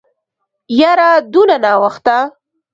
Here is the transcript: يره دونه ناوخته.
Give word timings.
يره 0.81 1.09
دونه 1.33 1.55
ناوخته. 1.63 2.17